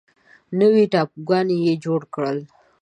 [0.59, 2.39] نوي ټاپوګانو یې جوړ کړل.